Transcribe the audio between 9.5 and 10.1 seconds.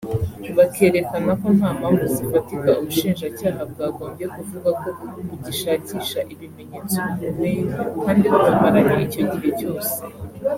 cyose